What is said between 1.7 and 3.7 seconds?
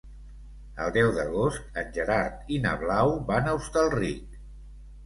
en Gerard i na Blau van a